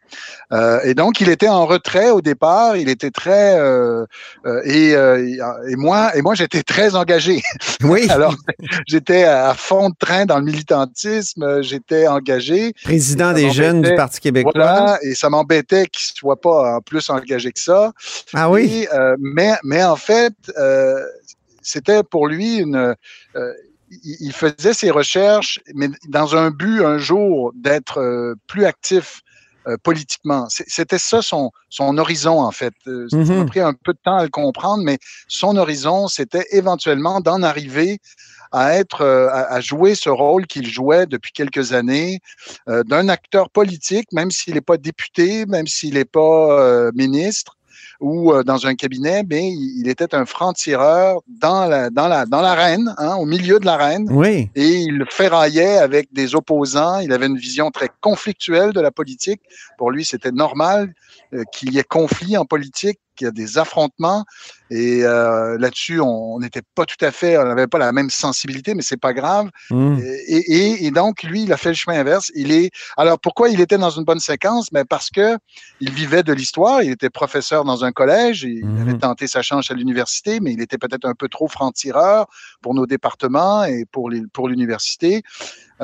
Euh, 0.52 0.80
et 0.84 0.94
donc, 0.94 1.20
il 1.20 1.28
était 1.28 1.48
en 1.48 1.66
retrait 1.66 2.10
au 2.10 2.20
départ, 2.20 2.76
il 2.76 2.88
était 2.88 3.10
très... 3.10 3.58
Euh, 3.58 4.04
euh, 4.46 4.60
et, 4.64 4.94
euh, 4.94 5.68
et 5.68 5.76
moi, 5.76 6.16
et 6.16 6.22
moi 6.22 6.34
j'étais 6.34 6.62
très 6.62 6.94
engagé. 6.96 7.42
Oui, 7.82 8.08
Alors, 8.08 8.34
j'étais 8.86 9.24
à 9.24 9.52
fond 9.52 9.90
de 9.90 9.94
train 9.98 10.24
dans 10.24 10.38
le 10.38 10.44
militantisme, 10.44 11.60
j'étais 11.62 12.06
engagé. 12.06 12.72
président 12.82 13.32
des 13.32 13.50
jeunes 13.50 13.82
du. 13.82 13.94
Parti 13.94 14.20
québécois. 14.20 14.52
Voilà, 14.54 14.98
et 15.02 15.14
ça 15.14 15.28
m'embêtait 15.28 15.86
qu'il 15.86 16.12
ne 16.14 16.18
soit 16.18 16.40
pas 16.40 16.76
en 16.76 16.80
plus 16.80 17.10
engagé 17.10 17.52
que 17.52 17.60
ça. 17.60 17.92
Ah 18.32 18.50
oui, 18.50 18.86
Et, 18.92 18.96
mais, 19.18 19.52
mais 19.64 19.84
en 19.84 19.96
fait, 19.96 20.34
euh, 20.58 21.04
c'était 21.64 22.02
pour 22.04 22.28
lui 22.28 22.58
une. 22.58 22.94
euh, 23.36 23.52
il 24.04 24.32
faisait 24.32 24.74
ses 24.74 24.90
recherches, 24.90 25.60
mais 25.74 25.88
dans 26.08 26.34
un 26.34 26.50
but 26.50 26.82
un 26.84 26.98
jour 26.98 27.52
d'être 27.54 27.98
euh, 28.00 28.34
plus 28.48 28.64
actif 28.64 29.20
euh, 29.68 29.76
politiquement. 29.82 30.46
C'était 30.50 30.98
ça 30.98 31.22
son, 31.22 31.50
son 31.70 31.96
horizon, 31.98 32.40
en 32.40 32.50
fait. 32.50 32.74
Euh, 32.86 33.06
Ça 33.08 33.16
m'a 33.18 33.24
Mhm. 33.36 33.46
pris 33.46 33.60
un 33.60 33.72
peu 33.72 33.92
de 33.92 33.98
temps 34.04 34.16
à 34.16 34.24
le 34.24 34.30
comprendre, 34.30 34.82
mais 34.84 34.98
son 35.28 35.56
horizon, 35.56 36.08
c'était 36.08 36.46
éventuellement 36.50 37.20
d'en 37.20 37.42
arriver 37.42 37.98
à 38.52 38.74
être, 38.74 39.02
euh, 39.02 39.28
à, 39.28 39.54
à 39.54 39.60
jouer 39.60 39.94
ce 39.94 40.10
rôle 40.10 40.46
qu'il 40.46 40.66
jouait 40.66 41.06
depuis 41.06 41.32
quelques 41.32 41.72
années, 41.72 42.20
d'un 42.66 43.08
acteur 43.08 43.48
politique, 43.50 44.08
même 44.12 44.30
s'il 44.30 44.54
n'est 44.54 44.60
pas 44.72 44.76
député, 44.76 45.46
même 45.46 45.66
s'il 45.66 45.94
n'est 45.94 46.04
pas 46.04 46.90
ministre 46.94 47.56
ou 48.04 48.32
euh, 48.32 48.42
dans 48.42 48.66
un 48.66 48.74
cabinet, 48.74 49.24
mais 49.28 49.48
il, 49.48 49.80
il 49.80 49.88
était 49.88 50.14
un 50.14 50.26
franc-tireur 50.26 51.22
dans 51.26 51.66
la 51.66 51.88
dans 51.88 52.06
la 52.06 52.26
dans 52.26 52.42
l'arène, 52.42 52.94
hein, 52.98 53.14
au 53.16 53.24
milieu 53.24 53.58
de 53.58 53.64
l'arène, 53.64 54.06
oui. 54.10 54.50
et 54.54 54.72
il 54.88 55.04
ferraillait 55.08 55.78
avec 55.78 56.12
des 56.12 56.34
opposants. 56.34 56.98
Il 56.98 57.12
avait 57.14 57.26
une 57.26 57.38
vision 57.38 57.70
très 57.70 57.88
conflictuelle 58.02 58.72
de 58.74 58.80
la 58.80 58.90
politique. 58.90 59.40
Pour 59.78 59.90
lui, 59.90 60.04
c'était 60.04 60.32
normal 60.32 60.92
euh, 61.32 61.44
qu'il 61.52 61.72
y 61.72 61.78
ait 61.78 61.84
conflit 61.84 62.36
en 62.36 62.44
politique, 62.44 63.00
qu'il 63.14 63.26
y 63.26 63.28
ait 63.28 63.32
des 63.32 63.58
affrontements. 63.58 64.24
Et 64.70 65.04
euh, 65.04 65.56
là-dessus, 65.58 66.00
on 66.00 66.38
n'était 66.40 66.62
pas 66.74 66.84
tout 66.84 67.02
à 67.04 67.10
fait, 67.10 67.38
on 67.38 67.44
n'avait 67.44 67.66
pas 67.66 67.78
la 67.78 67.92
même 67.92 68.10
sensibilité, 68.10 68.74
mais 68.74 68.82
c'est 68.82 68.96
pas 68.96 69.12
grave. 69.12 69.50
Mm. 69.70 69.98
Et, 70.26 70.36
et, 70.56 70.86
et 70.86 70.90
donc, 70.90 71.22
lui, 71.22 71.42
il 71.42 71.52
a 71.52 71.56
fait 71.56 71.68
le 71.70 71.74
chemin 71.74 71.98
inverse. 72.00 72.30
Il 72.34 72.50
est. 72.50 72.70
Alors, 72.96 73.18
pourquoi 73.20 73.50
il 73.50 73.60
était 73.60 73.78
dans 73.78 73.90
une 73.90 74.04
bonne 74.04 74.20
séquence? 74.20 74.72
Mais 74.72 74.84
parce 74.84 75.10
que 75.10 75.36
il 75.80 75.92
vivait 75.92 76.22
de 76.22 76.32
l'histoire. 76.32 76.82
Il 76.82 76.90
était 76.90 77.10
professeur 77.10 77.64
dans 77.64 77.84
un 77.84 77.92
collège. 77.92 78.42
Il 78.42 78.64
Mhm. 78.66 78.80
avait 78.80 78.98
tenté 78.98 79.26
sa 79.26 79.42
chance 79.42 79.70
à 79.70 79.74
l'université, 79.74 80.40
mais 80.40 80.52
il 80.52 80.60
était 80.62 80.78
peut-être 80.78 81.04
un 81.04 81.14
peu 81.14 81.28
trop 81.28 81.46
franc-tireur 81.48 82.26
pour 82.62 82.74
nos 82.74 82.86
départements 82.86 83.64
et 83.64 83.84
pour 83.90 84.08
l'université. 84.48 85.22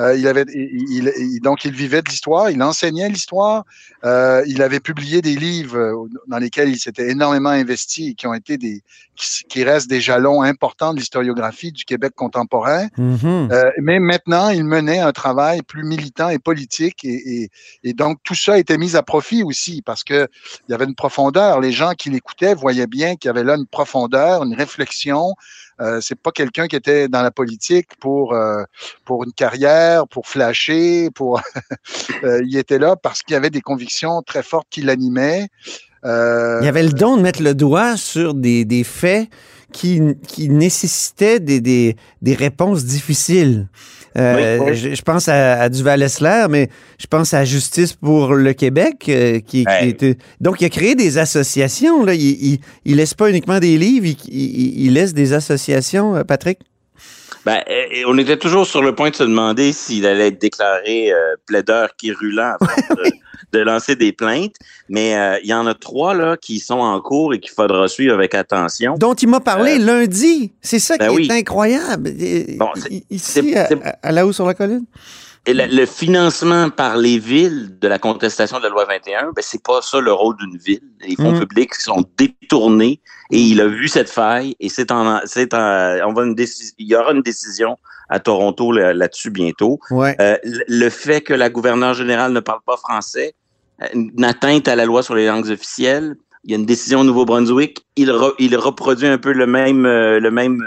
Euh, 0.01 0.17
il 0.17 0.27
avait, 0.27 0.47
il, 0.55 1.13
il- 1.19 1.41
donc 1.41 1.65
il 1.67 1.73
vivait 1.73 2.01
de 2.03 2.09
l'histoire, 2.09 2.51
il 2.51 2.63
enseignait 2.63 3.09
l'histoire, 3.11 3.65
euh, 4.05 4.43
il 4.47 4.63
avait 4.63 4.81
publié 4.81 5.21
des 5.21 5.37
livres 5.37 6.09
dans 6.27 6.39
lesquels 6.39 6.71
il 6.71 6.79
s'était 6.79 7.11
énormément 7.11 7.51
investi 7.51 8.09
et 8.09 8.15
qui 8.15 8.27
ont 8.27 8.35
été 8.43 8.57
des, 8.57 8.83
qui, 9.15 9.45
qui 9.51 9.65
restent 9.65 9.91
des 9.91 10.01
jalons 10.01 10.41
importants 10.43 10.95
de 10.95 10.99
l'historiographie 11.01 11.73
du 11.73 11.85
Québec 11.85 12.13
contemporain. 12.17 12.89
Mhm. 12.97 13.49
Euh, 13.53 13.71
mais 13.79 13.99
maintenant, 13.99 14.49
il 14.49 14.65
menait 14.65 15.01
un 15.01 15.13
travail 15.13 15.61
plus 15.63 15.85
militant 15.85 16.31
et 16.31 16.39
politique, 16.39 17.05
et, 17.05 17.43
et, 17.43 17.51
et 17.85 17.93
donc 17.93 18.19
tout 18.25 18.35
ça 18.35 18.59
était 18.59 18.79
mis 18.79 18.97
à 18.97 19.03
profit 19.03 19.43
aussi 19.43 19.83
parce 19.83 20.03
que 20.05 20.29
il 20.67 20.73
y 20.73 20.75
avait 20.75 20.87
une 20.87 20.95
profondeur. 20.95 21.61
Les 21.61 21.73
gens 21.73 21.93
qui 21.93 22.09
l'écoutaient 22.11 22.55
voyaient 22.55 22.87
bien 22.87 23.17
qu'il 23.17 23.29
y 23.29 23.31
avait 23.31 23.45
là 23.45 23.57
une 23.57 23.67
profondeur, 23.67 24.45
une 24.45 24.55
réflexion. 24.55 25.35
Euh, 25.81 26.01
c'est 26.01 26.19
pas 26.19 26.31
quelqu'un 26.31 26.69
qui 26.69 26.77
était 26.77 27.09
dans 27.09 27.23
la 27.23 27.31
politique 27.31 27.89
pour 27.99 28.35
euh, 28.35 28.63
pour 29.05 29.25
une 29.25 29.33
carrière, 29.33 30.07
pour 30.09 30.27
flasher, 30.27 31.11
pour. 31.15 31.41
euh, 32.25 32.43
il 32.47 32.57
était 32.57 32.79
là 32.79 32.97
parce 32.97 33.23
qu'il 33.23 33.35
y 33.35 33.37
avait 33.37 33.51
des 33.51 33.61
convictions 33.61 34.23
très 34.23 34.43
fortes 34.43 34.67
qui 34.71 34.83
l'animaient. 34.83 35.49
Euh, 36.05 36.59
Il 36.63 36.65
y 36.65 36.69
avait 36.69 36.83
le 36.83 36.93
don 36.93 37.17
de 37.17 37.23
mettre 37.23 37.43
le 37.43 37.55
doigt 37.55 37.97
sur 37.97 38.35
des, 38.35 38.65
des 38.65 38.85
faits 38.85 39.29
qui, 39.73 40.01
qui 40.27 40.49
nécessitaient 40.49 41.41
des, 41.41 41.61
des, 41.61 41.97
des 42.23 42.35
réponses 42.35 42.85
difficiles. 42.85 43.69
Euh, 44.19 44.59
Oui, 44.59 44.71
oui. 44.71 44.77
Je, 44.77 44.95
je 44.95 45.03
pense 45.03 45.29
à, 45.29 45.61
à 45.61 45.69
Duval-Essler, 45.69 46.47
mais 46.51 46.69
je 46.99 47.07
pense 47.07 47.33
à 47.33 47.45
Justice 47.45 47.93
pour 47.93 48.35
le 48.35 48.53
Québec, 48.53 49.05
euh, 49.09 49.39
qui, 49.41 49.65
était... 49.83 50.17
Donc, 50.41 50.61
il 50.61 50.65
a 50.65 50.69
créé 50.69 50.95
des 50.97 51.17
associations. 51.19 52.05
Là. 52.05 52.15
Il, 52.15 52.23
il, 52.23 52.59
il 52.85 52.97
laisse 52.97 53.15
pas 53.15 53.31
uniquement 53.31 53.61
des 53.61 53.79
livres, 53.79 54.07
il, 54.07 54.17
il- 54.29 54.87
il 54.87 54.93
laisse 54.95 55.15
des 55.15 55.33
associations, 55.33 56.17
euh, 56.17 56.25
Patrick? 56.25 56.59
Ben, 57.47 57.61
on 58.07 58.19
était 58.19 58.37
toujours 58.37 58.67
sur 58.67 58.83
le 58.83 58.95
point 58.95 59.09
de 59.09 59.15
se 59.17 59.23
demander 59.23 59.73
s'il 59.73 60.05
allait 60.05 60.27
être 60.29 60.41
déclaré 60.41 61.11
euh, 61.11 61.37
plaideur 61.47 61.89
qui 61.97 62.13
roulant 62.13 62.55
de, 62.61 63.11
lancer 63.59 63.97
des 63.97 64.13
plaintes. 64.13 64.55
Mais 64.89 65.17
euh, 65.17 65.39
il 65.43 65.49
y 65.49 65.55
en 65.55 65.67
a 65.67 65.75
trois 65.75 66.15
là 66.15 66.37
qui 66.37 66.61
sont 66.61 66.79
en 66.79 67.01
cours 67.01 67.35
et 67.35 67.41
qu'il 67.41 67.53
faudra 67.53 67.89
suivre 67.89 68.15
avec 68.15 68.35
attention. 68.35 68.95
Dont 68.99 69.15
il 69.15 69.29
m'a 69.29 69.41
parlé 69.41 69.79
euh, 69.81 69.85
lundi. 69.85 70.53
C'est 70.61 70.79
ça 70.79 70.97
ben 70.97 71.15
qui 71.15 71.27
est 71.27 71.33
incroyable. 71.33 72.11
Bon, 72.57 72.71
Ici, 73.11 73.55
à, 73.57 74.13
la 74.13 74.27
haut 74.27 74.33
sur 74.33 74.47
la 74.47 74.55
colline? 74.55 74.85
Et 75.47 75.55
le, 75.55 75.87
financement 75.87 76.69
par 76.69 76.99
les 76.99 77.19
villes 77.19 77.79
de 77.81 77.89
la 77.89 77.99
contestation 77.99 78.59
de 78.59 78.65
la 78.65 78.69
loi 78.69 78.85
21, 78.85 79.33
ben 79.35 79.43
c'est 79.43 79.63
pas 79.63 79.81
ça 79.81 79.99
le 79.99 80.13
rôle 80.13 80.37
d'une 80.37 80.59
ville. 80.59 80.83
Les 81.01 81.17
fonds 81.17 81.33
mmh. 81.33 81.41
publics 81.41 81.75
sont 81.75 82.05
détournés 82.19 83.01
et 83.31 83.41
il 83.41 83.61
a 83.63 83.67
vu 83.67 83.89
cette 83.89 84.11
faille 84.11 84.55
et 84.61 84.69
c'est 84.69 84.93
en, 84.93 85.21
c'est 85.25 85.55
on 85.55 86.13
va 86.13 86.25
une 86.25 86.37
il 86.79 86.87
y 86.87 86.95
aura 86.95 87.13
une 87.13 87.23
décision 87.23 87.79
à 88.11 88.19
Toronto 88.19 88.73
là-dessus 88.73 89.31
bientôt. 89.31 89.79
Euh, 89.93 90.37
le 90.43 90.89
fait 90.91 91.23
que 91.23 91.33
la 91.33 91.49
gouverneure 91.49 91.95
générale 91.95 92.33
ne 92.33 92.41
parle 92.41 92.61
pas 92.67 92.77
français, 92.77 93.35
euh, 93.83 93.87
une 93.95 94.25
atteinte 94.25 94.69
à 94.69 94.77
la 94.77 94.85
loi 94.85 95.03
sur 95.03 95.15
les 95.15 95.27
langues 95.27 95.49
officielles. 95.49 96.17
Il 96.45 96.51
y 96.51 96.55
a 96.55 96.59
une 96.59 96.67
décision 96.67 97.01
au 97.01 97.05
Nouveau-Brunswick. 97.05 97.87
Il, 97.97 98.13
il 98.39 98.57
reproduit 98.57 99.07
un 99.07 99.19
peu 99.19 99.33
le 99.33 99.47
même, 99.47 99.87
euh, 99.87 100.19
le 100.19 100.31
même 100.31 100.65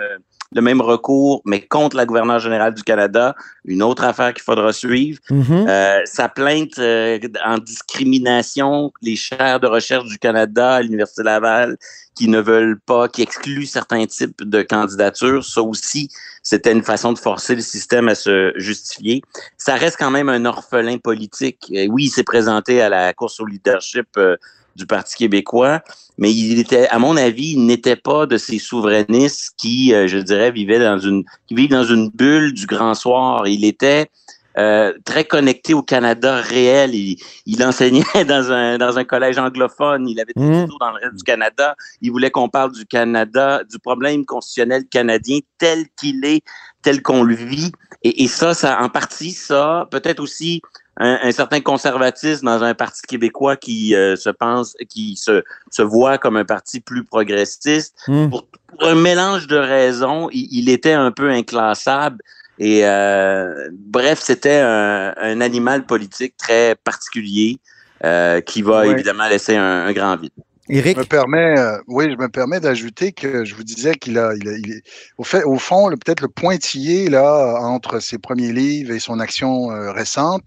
le 0.55 0.62
même 0.62 0.81
recours, 0.81 1.41
mais 1.45 1.62
contre 1.62 1.95
la 1.95 2.05
gouverneure 2.05 2.39
générale 2.39 2.74
du 2.74 2.83
Canada. 2.83 3.36
Une 3.65 3.83
autre 3.83 4.03
affaire 4.03 4.33
qu'il 4.33 4.43
faudra 4.43 4.74
suivre. 4.74 5.19
Mm-hmm. 5.29 5.67
euh, 5.67 6.01
sa 6.05 6.29
plainte 6.29 6.77
euh, 6.79 7.19
en 7.45 7.57
discrimination, 7.57 8.91
les 9.01 9.15
chaires 9.15 9.60
de 9.60 9.67
recherche 9.67 10.05
du 10.05 10.17
Canada 10.17 10.75
à 10.75 10.81
l'Université 10.81 11.24
Laval 11.24 11.77
qui 12.15 12.27
ne 12.27 12.39
veulent 12.39 12.79
pas, 12.79 13.07
qui 13.07 13.22
excluent 13.22 13.65
certains 13.65 14.05
types 14.05 14.43
de 14.43 14.62
candidatures. 14.62 15.43
Ça 15.43 15.62
aussi, 15.62 16.10
c'était 16.43 16.72
une 16.72 16.83
façon 16.83 17.13
de 17.13 17.17
forcer 17.17 17.55
le 17.55 17.62
système 17.62 18.07
à 18.07 18.15
se 18.15 18.53
justifier. 18.55 19.22
Ça 19.57 19.75
reste 19.75 19.98
quand 19.98 20.12
même 20.12 20.29
un 20.29 20.45
orphelin 20.45 20.98
politique. 20.98 21.65
oui, 21.89 22.05
il 22.05 22.10
s'est 22.10 22.24
présenté 22.24 22.81
à 22.81 22.89
la 22.89 23.13
course 23.13 23.39
au 23.39 23.45
leadership 23.45 24.07
euh, 24.17 24.36
du 24.75 24.85
Parti 24.85 25.15
québécois, 25.15 25.81
mais 26.17 26.33
il 26.33 26.59
était, 26.59 26.87
à 26.89 26.99
mon 26.99 27.17
avis, 27.17 27.53
il 27.53 27.65
n'était 27.65 27.95
pas 27.95 28.25
de 28.25 28.37
ces 28.37 28.59
souverainistes 28.59 29.53
qui, 29.57 29.93
euh, 29.93 30.07
je 30.07 30.17
dirais, 30.19 30.51
vivaient 30.51 30.79
dans 30.79 30.99
une, 30.99 31.23
qui 31.47 31.55
vivent 31.55 31.71
dans 31.71 31.83
une 31.83 32.09
bulle 32.09 32.53
du 32.53 32.65
grand 32.65 32.93
soir. 32.93 33.47
Il 33.47 33.65
était 33.65 34.09
euh, 34.57 34.93
très 35.03 35.25
connecté 35.25 35.73
au 35.73 35.81
Canada 35.81 36.37
réel. 36.37 36.93
Il, 36.93 37.17
il, 37.45 37.63
enseignait 37.63 38.03
dans 38.27 38.51
un, 38.51 38.77
dans 38.77 38.97
un 38.97 39.03
collège 39.03 39.37
anglophone. 39.37 40.07
Il 40.07 40.19
avait 40.19 40.33
des 40.35 40.43
mmh. 40.43 40.67
dans 40.79 40.91
le 40.91 40.99
reste 41.03 41.15
du 41.15 41.23
Canada. 41.23 41.75
Il 42.01 42.11
voulait 42.11 42.31
qu'on 42.31 42.49
parle 42.49 42.71
du 42.71 42.85
Canada, 42.85 43.63
du 43.63 43.79
problème 43.79 44.25
constitutionnel 44.25 44.85
canadien 44.85 45.39
tel 45.57 45.85
qu'il 45.97 46.23
est, 46.25 46.43
tel 46.83 47.01
qu'on 47.01 47.23
le 47.23 47.35
vit. 47.35 47.71
Et, 48.03 48.23
et 48.23 48.27
ça, 48.27 48.53
ça, 48.53 48.79
en 48.81 48.89
partie, 48.89 49.31
ça, 49.31 49.87
peut-être 49.89 50.19
aussi 50.19 50.61
un, 50.97 51.31
certain 51.31 51.59
conservatisme 51.59 52.45
dans 52.45 52.63
un 52.63 52.73
parti 52.75 53.01
québécois 53.01 53.55
qui 53.55 53.95
euh, 53.95 54.15
se 54.15 54.29
pense, 54.29 54.75
qui 54.89 55.15
se, 55.15 55.43
se 55.71 55.81
voit 55.81 56.17
comme 56.17 56.38
un 56.38 56.45
parti 56.45 56.79
plus 56.79 57.03
progressiste. 57.03 57.95
Hmm. 58.07 58.29
Pour, 58.29 58.47
un 58.79 58.95
mélange 58.95 59.45
de 59.47 59.57
raisons, 59.57 60.29
il, 60.31 60.67
était 60.67 60.93
un 60.93 61.12
peu 61.12 61.29
inclassable. 61.29 62.17
Et 62.57 62.85
euh, 62.85 63.69
bref, 63.71 64.19
c'était 64.19 64.62
un, 64.62 65.13
un, 65.15 65.41
animal 65.41 65.85
politique 65.85 66.35
très 66.38 66.75
particulier 66.83 67.59
euh, 68.03 68.41
qui 68.41 68.63
va 68.63 68.88
évidemment 68.88 69.27
laisser 69.27 69.55
un, 69.55 69.91
grand 69.93 70.17
vide. 70.17 70.31
Eric? 70.69 70.95
Je 70.95 71.01
me 71.01 71.05
permets, 71.05 71.55
oui, 71.88 72.05
je 72.09 72.17
me 72.17 72.29
permets 72.29 72.59
d'ajouter 72.59 73.12
que 73.12 73.45
je 73.45 73.53
vous 73.53 73.63
disais 73.63 73.93
qu'il 73.93 74.17
a, 74.17 74.33
il, 74.33 74.47
il 74.65 74.71
est, 74.71 74.83
au, 75.19 75.23
fait, 75.23 75.43
au 75.43 75.57
fond, 75.59 75.89
peut-être 75.89 76.21
le 76.21 76.29
pointillé 76.29 77.09
là 77.09 77.59
entre 77.62 78.00
ses 78.00 78.17
premiers 78.17 78.53
livres 78.53 78.91
et 78.91 79.00
son 79.00 79.19
action 79.19 79.67
récente, 79.91 80.45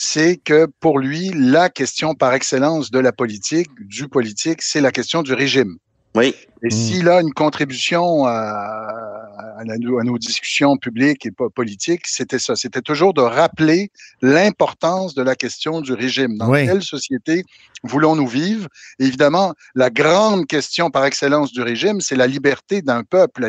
c'est 0.00 0.36
que 0.36 0.66
pour 0.80 0.98
lui, 0.98 1.30
la 1.34 1.68
question 1.68 2.14
par 2.14 2.32
excellence 2.32 2.90
de 2.90 3.00
la 3.00 3.12
politique, 3.12 3.68
du 3.80 4.08
politique, 4.08 4.62
c'est 4.62 4.80
la 4.80 4.92
question 4.92 5.22
du 5.22 5.34
régime. 5.34 5.76
Oui. 6.14 6.34
Et 6.62 6.70
s'il 6.70 7.08
a 7.08 7.20
une 7.20 7.32
contribution 7.32 8.24
à, 8.24 9.17
à, 9.38 9.64
nos 9.78 10.18
discussions 10.18 10.76
publiques 10.76 11.26
et 11.26 11.30
politiques, 11.54 12.06
c'était 12.06 12.38
ça. 12.38 12.56
C'était 12.56 12.82
toujours 12.82 13.14
de 13.14 13.20
rappeler 13.20 13.90
l'importance 14.20 15.14
de 15.14 15.22
la 15.22 15.36
question 15.36 15.80
du 15.80 15.92
régime. 15.92 16.36
Dans 16.36 16.52
quelle 16.52 16.82
société 16.82 17.44
voulons-nous 17.84 18.26
vivre? 18.26 18.68
évidemment, 18.98 19.54
la 19.74 19.90
grande 19.90 20.46
question 20.46 20.90
par 20.90 21.04
excellence 21.04 21.52
du 21.52 21.62
régime, 21.62 22.00
c'est 22.00 22.16
la 22.16 22.26
liberté 22.26 22.82
d'un 22.82 23.04
peuple, 23.04 23.42
la, 23.42 23.48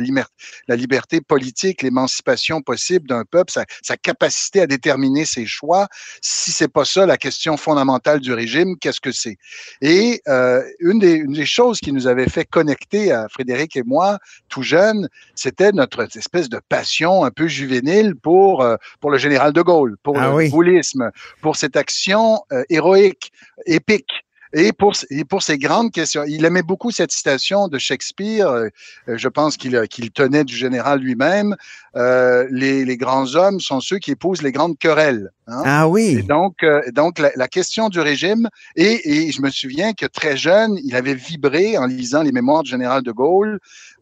la, 0.68 0.76
liberté 0.76 1.22
politique, 1.22 1.82
l'émancipation 1.82 2.62
possible 2.62 3.08
d'un 3.08 3.24
peuple, 3.26 3.52
sa, 3.52 3.66
sa, 3.82 3.98
capacité 3.98 4.62
à 4.62 4.68
déterminer 4.68 5.26
ses 5.26 5.46
choix. 5.46 5.88
Si 6.22 6.52
c'est 6.52 6.68
pas 6.68 6.86
ça 6.86 7.06
la 7.06 7.18
question 7.18 7.58
fondamentale 7.58 8.20
du 8.20 8.34
régime, 8.34 8.78
qu'est-ce 8.80 9.02
que 9.02 9.12
c'est? 9.12 9.38
Et 9.82 10.22
euh, 10.28 10.62
une, 10.80 11.00
des, 11.00 11.14
une 11.14 11.34
des 11.34 11.46
choses 11.46 11.80
qui 11.80 11.92
nous 11.92 12.08
avait 12.08 12.30
fait 12.30 12.46
connecter 12.46 13.12
à 13.12 13.28
Frédéric 13.30 13.76
et 13.76 13.84
moi, 13.84 14.20
tout 14.50 14.64
jeune, 14.64 15.10
c'était 15.36 15.72
notre 15.80 16.06
espèce 16.18 16.50
de 16.50 16.60
passion 16.68 17.24
un 17.24 17.32
peu 17.32 17.48
juvénile 17.48 18.16
pour, 18.16 18.62
euh, 18.62 18.76
pour 19.00 19.12
le 19.12 19.18
général 19.18 19.54
de 19.54 19.62
Gaulle, 19.62 19.96
pour 20.04 20.20
ah 20.20 20.36
le 20.38 20.50
gaullisme, 20.50 21.10
pour 21.42 21.56
cette 21.56 21.78
action 21.78 22.42
euh, 22.52 22.64
héroïque, 22.70 23.32
épique. 23.66 24.12
Et 24.52 24.74
pour, 24.74 24.94
et 25.12 25.26
pour 25.26 25.44
ces 25.44 25.60
grandes 25.60 25.92
questions, 25.92 26.24
il 26.26 26.44
aimait 26.44 26.64
beaucoup 26.64 26.90
cette 26.90 27.12
citation 27.12 27.68
de 27.68 27.78
Shakespeare. 27.78 28.48
Euh, 28.48 28.70
je 29.08 29.28
pense 29.28 29.58
qu'il 29.58 29.80
qu'il 29.90 30.10
tenait 30.10 30.44
du 30.44 30.56
général 30.56 31.02
lui-même. 31.02 31.56
Les, 31.94 32.84
les, 32.84 32.98
grands 32.98 33.36
hommes 33.36 33.60
sont 33.60 33.80
ceux 33.80 34.00
qui 34.00 34.10
épousent 34.10 34.42
les 34.42 34.52
grandes 34.52 34.80
querelles. 34.80 35.30
Hein. 35.46 35.62
Ah 35.66 35.88
oui. 35.88 36.18
Et 36.18 36.24
donc, 36.24 36.66
donc 36.94 37.20
la, 37.20 37.30
la, 37.36 37.48
question 37.48 37.90
du 37.90 38.00
régime. 38.00 38.50
Et, 38.76 39.28
et 39.28 39.32
je 39.32 39.40
me 39.44 39.52
souviens 39.52 39.94
que 39.94 40.08
très 40.08 40.36
jeune, 40.36 40.80
il 40.84 40.96
avait 40.96 41.14
vibré 41.14 41.78
en 41.78 41.86
lisant 41.86 42.24
les 42.24 42.32
mémoires 42.32 42.64
du 42.64 42.72
général 42.72 43.04
de 43.04 43.12
Gaulle 43.12 43.60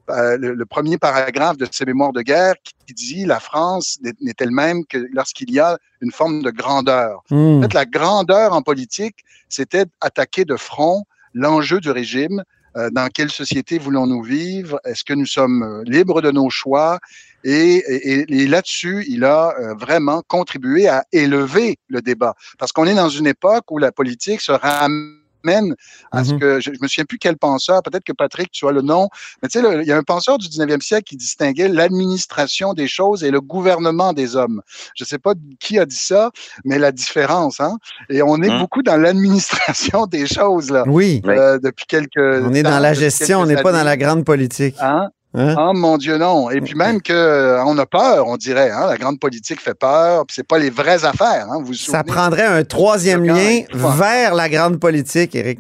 euh, 0.09 0.37
le, 0.37 0.65
premier 0.65 0.97
paragraphe 0.97 1.57
de 1.57 1.67
ses 1.69 1.85
mémoires 1.85 2.13
de 2.13 2.21
guerre 2.21 2.55
qui 2.63 2.93
dit 2.93 3.25
la 3.25 3.39
France 3.39 3.99
n'est 4.01 4.33
elle-même 4.39 4.85
que 4.85 4.97
lorsqu'il 5.11 5.51
y 5.51 5.59
a 5.59 5.77
une 6.01 6.11
forme 6.11 6.41
de 6.41 6.49
grandeur. 6.49 7.23
Hmm. 7.29 7.57
En 7.57 7.61
fait, 7.63 7.73
la 7.73 7.85
grandeur 7.85 8.53
en 8.53 8.61
politique, 8.61 9.17
c'était 9.49 9.85
attaquer 10.01 10.45
de 10.45 10.55
front 10.55 11.03
l'enjeu 11.33 11.79
du 11.79 11.91
régime. 11.91 12.43
Euh, 12.75 12.89
dans 12.91 13.07
quelle 13.07 13.31
société 13.31 13.79
voulons-nous 13.79 14.21
vivre? 14.23 14.79
Est-ce 14.85 15.03
que 15.03 15.13
nous 15.13 15.25
sommes 15.25 15.63
euh, 15.63 15.83
libres 15.85 16.21
de 16.21 16.31
nos 16.31 16.49
choix? 16.49 16.99
Et, 17.43 17.77
et, 17.77 18.41
et 18.41 18.47
là-dessus, 18.47 19.05
il 19.07 19.23
a 19.23 19.53
vraiment 19.79 20.21
contribué 20.27 20.87
à 20.87 21.05
élever 21.11 21.77
le 21.87 22.01
débat. 22.01 22.35
Parce 22.57 22.71
qu'on 22.71 22.85
est 22.85 22.95
dans 22.95 23.09
une 23.09 23.27
époque 23.27 23.71
où 23.71 23.77
la 23.77 23.91
politique 23.91 24.41
se 24.41 24.51
ramène 24.51 25.16
mène 25.43 25.75
à 26.11 26.23
ce 26.23 26.33
mm-hmm. 26.33 26.39
que 26.39 26.59
je, 26.59 26.71
me 26.81 26.87
souviens 26.87 27.05
plus 27.05 27.17
quel 27.17 27.37
penseur, 27.37 27.81
peut-être 27.83 28.03
que 28.03 28.13
Patrick, 28.13 28.51
tu 28.51 28.67
as 28.67 28.71
le 28.71 28.81
nom, 28.81 29.09
mais 29.41 29.49
tu 29.49 29.59
sais, 29.59 29.81
il 29.81 29.87
y 29.87 29.91
a 29.91 29.97
un 29.97 30.03
penseur 30.03 30.37
du 30.37 30.47
19e 30.47 30.81
siècle 30.81 31.03
qui 31.03 31.17
distinguait 31.17 31.67
l'administration 31.67 32.73
des 32.73 32.87
choses 32.87 33.23
et 33.23 33.31
le 33.31 33.41
gouvernement 33.41 34.13
des 34.13 34.35
hommes. 34.35 34.61
Je 34.95 35.03
sais 35.03 35.19
pas 35.19 35.33
qui 35.59 35.79
a 35.79 35.85
dit 35.85 35.95
ça, 35.95 36.31
mais 36.65 36.79
la 36.79 36.91
différence, 36.91 37.59
hein. 37.59 37.77
Et 38.09 38.21
on 38.21 38.41
est 38.41 38.49
mm. 38.49 38.59
beaucoup 38.59 38.83
dans 38.83 38.97
l'administration 38.97 40.05
des 40.07 40.27
choses 40.27 40.69
là. 40.69 40.83
Oui. 40.87 41.21
Euh, 41.25 41.59
depuis 41.59 41.85
quelques. 41.85 42.17
On 42.17 42.53
est 42.53 42.63
dans 42.63 42.79
la 42.79 42.93
gestion, 42.93 43.41
on 43.41 43.45
n'est 43.45 43.61
pas 43.61 43.71
dans 43.71 43.83
la 43.83 43.97
grande 43.97 44.25
politique. 44.25 44.75
Hein? 44.79 45.09
Hein? 45.33 45.55
Oh 45.57 45.73
mon 45.73 45.97
Dieu, 45.97 46.17
non. 46.17 46.49
Et 46.49 46.61
puis 46.61 46.75
même 46.75 47.01
qu'on 47.01 47.13
euh, 47.13 47.77
a 47.77 47.85
peur, 47.85 48.27
on 48.27 48.37
dirait. 48.37 48.71
Hein? 48.71 48.87
La 48.87 48.97
grande 48.97 49.19
politique 49.19 49.61
fait 49.61 49.73
peur. 49.73 50.25
Puis 50.25 50.35
c'est 50.35 50.47
pas 50.47 50.57
les 50.57 50.69
vraies 50.69 51.05
affaires. 51.05 51.47
Hein? 51.51 51.61
Vous, 51.63 51.73
Ça 51.73 52.03
prendrait 52.03 52.45
un 52.45 52.63
troisième 52.63 53.23
lien 53.23 53.61
vers 53.73 54.33
la 54.33 54.49
grande 54.49 54.79
politique, 54.79 55.35
Eric. 55.35 55.59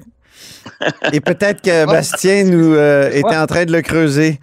Et 1.13 1.21
peut-être 1.21 1.61
que 1.61 1.85
Bastien 1.85 2.43
nous 2.43 2.75
euh, 2.75 3.11
était 3.11 3.35
en 3.35 3.47
train 3.47 3.65
de 3.65 3.71
le 3.71 3.81
creuser. 3.81 4.39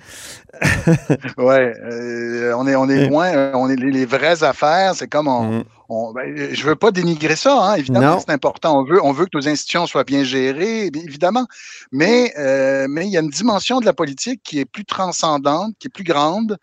ouais, 1.37 1.75
euh, 1.91 2.55
on 2.57 2.67
est 2.67 2.77
on 2.77 2.89
est 2.89 3.09
loin. 3.09 3.53
On 3.55 3.69
est 3.69 3.77
les, 3.77 4.07
vraies 4.07 4.43
affaires. 4.43 4.95
C'est 4.95 5.09
comme 5.09 5.29
on, 5.29 5.43
mm. 5.43 5.65
On 5.95 6.13
ben, 6.13 6.55
je 6.55 6.63
veux 6.65 6.77
pas 6.77 6.91
dénigrer 6.91 7.37
ça. 7.37 7.57
Hein, 7.63 7.75
évidemment, 7.77 8.19
c'est 8.21 8.33
important. 8.33 8.81
On 8.81 8.85
veut 8.85 9.03
on 9.03 9.13
veut 9.13 9.27
que 9.27 9.37
nos 9.37 9.49
institutions 9.49 9.87
soient 9.87 10.05
bien 10.05 10.25
gérées, 10.25 10.87
évidemment. 10.87 11.47
Mais 11.93 12.33
euh, 12.39 12.87
mais 12.89 13.07
il 13.07 13.13
y 13.13 13.17
a 13.17 13.21
une 13.21 13.31
dimension 13.31 13.81
de 13.81 13.87
la 13.87 13.93
politique 13.93 14.41
qui 14.43 14.59
est 14.59 14.65
plus 14.65 14.85
transcendante, 14.85 15.75
qui 15.79 15.89
est 15.89 15.95
plus 15.95 16.05
grande, 16.05 16.59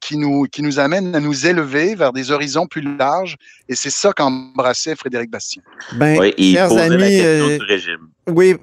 qui 0.00 0.16
nous 0.16 0.44
qui 0.44 0.62
nous 0.62 0.78
amène 0.78 1.14
à 1.14 1.20
nous 1.20 1.46
élever 1.46 1.94
vers 1.94 2.12
des 2.12 2.30
horizons 2.30 2.66
plus 2.66 2.82
larges. 2.96 3.36
Et 3.68 3.74
c'est 3.74 3.90
ça 3.90 4.12
qu'embrassait 4.12 4.96
Frédéric 4.96 5.30
Bastien. 5.30 5.62
Ben, 5.94 6.18
oui, 6.18 6.34
il 6.36 6.58
amis, 6.58 6.76
la 6.78 7.08
question 7.08 7.46
du 7.48 7.62
régime. 7.62 8.08
Oui, 8.28 8.56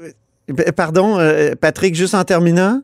pardon, 0.76 1.18
Patrick, 1.60 1.96
juste 1.96 2.16
en 2.16 2.24
terminant. 2.24 2.82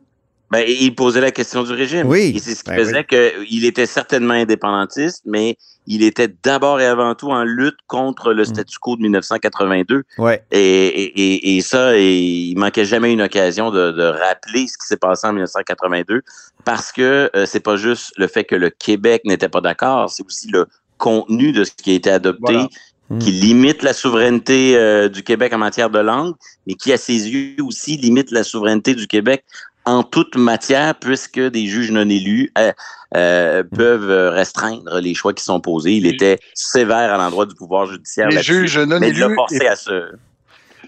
Ben, 0.50 0.64
il 0.66 0.94
posait 0.94 1.20
la 1.20 1.30
question 1.30 1.62
du 1.62 1.72
régime. 1.72 2.06
Oui. 2.06 2.32
Et 2.34 2.38
c'est 2.38 2.54
ce 2.54 2.64
qui 2.64 2.70
Ben 2.70 2.78
faisait 2.78 3.04
qu'il 3.04 3.64
était 3.66 3.84
certainement 3.86 4.32
indépendantiste, 4.34 5.22
mais 5.26 5.56
il 5.86 6.02
était 6.02 6.28
d'abord 6.42 6.80
et 6.80 6.86
avant 6.86 7.14
tout 7.14 7.28
en 7.30 7.44
lutte 7.44 7.76
contre 7.86 8.32
le 8.32 8.42
Mm. 8.42 8.46
statu 8.46 8.78
quo 8.78 8.96
de 8.96 9.02
1982. 9.02 10.04
Ouais. 10.16 10.42
Et, 10.50 10.58
et, 10.86 11.20
et, 11.20 11.56
et 11.56 11.60
ça, 11.60 11.96
et 11.98 12.18
il 12.18 12.56
manquait 12.58 12.84
jamais 12.86 13.12
une 13.12 13.20
occasion 13.22 13.70
de, 13.70 13.92
de 13.92 14.02
rappeler 14.04 14.66
ce 14.68 14.78
qui 14.78 14.86
s'est 14.86 14.96
passé 14.96 15.26
en 15.26 15.32
1982, 15.32 16.22
parce 16.64 16.92
que 16.92 17.30
euh, 17.36 17.44
c'est 17.46 17.60
pas 17.60 17.76
juste 17.76 18.12
le 18.16 18.26
fait 18.26 18.44
que 18.44 18.54
le 18.54 18.70
Québec 18.70 19.22
n'était 19.26 19.48
pas 19.50 19.60
d'accord, 19.60 20.08
c'est 20.10 20.24
aussi 20.26 20.48
le 20.48 20.66
contenu 20.96 21.52
de 21.52 21.64
ce 21.64 21.72
qui 21.72 21.90
a 21.92 21.94
été 21.94 22.10
adopté 22.10 22.40
Voilà. 22.54 22.68
Mm. 23.10 23.18
qui 23.20 23.30
limite 23.30 23.82
la 23.82 23.92
souveraineté 23.94 24.76
euh, 24.76 25.08
du 25.08 25.22
Québec 25.22 25.52
en 25.54 25.58
matière 25.58 25.88
de 25.90 25.98
langue, 25.98 26.34
mais 26.66 26.74
qui, 26.74 26.92
à 26.92 26.98
ses 26.98 27.28
yeux 27.28 27.62
aussi, 27.64 27.96
limite 27.96 28.30
la 28.30 28.44
souveraineté 28.44 28.94
du 28.94 29.06
Québec 29.06 29.44
en 29.88 30.02
toute 30.02 30.36
matière, 30.36 30.94
puisque 30.94 31.40
des 31.40 31.66
juges 31.66 31.90
non 31.90 32.08
élus 32.08 32.52
euh, 32.58 32.72
euh, 33.16 33.62
peuvent 33.64 34.10
euh, 34.10 34.30
restreindre 34.30 35.00
les 35.00 35.14
choix 35.14 35.32
qui 35.32 35.42
sont 35.42 35.60
posés. 35.60 35.92
Il 35.92 36.06
était 36.06 36.38
sévère 36.54 37.12
à 37.14 37.16
l'endroit 37.16 37.46
du 37.46 37.54
pouvoir 37.54 37.86
judiciaire 37.86 38.28
Les 38.28 38.42
juges 38.42 38.78
non 38.78 39.00
mais 39.00 39.08
il 39.08 39.18
l'a 39.18 39.26
élus 39.26 39.34
forcé 39.34 39.58
et, 39.62 39.68
à 39.68 39.76
se... 39.76 40.12